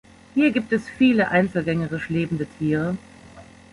Hier 0.33 0.49
gibt 0.49 0.73
es 0.73 0.89
viele 0.89 1.29
einzelgängerisch 1.29 2.09
lebende 2.09 2.47
Tiere. 2.57 2.97